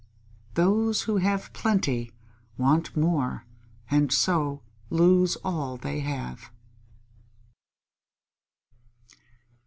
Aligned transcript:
_Those 0.55 1.03
who 1.03 1.17
have 1.17 1.53
plenty 1.53 2.11
want 2.57 2.97
more 2.97 3.45
and 3.91 4.11
so 4.11 4.63
lose 4.89 5.35
all 5.45 5.77
they 5.77 5.99
have. 5.99 6.49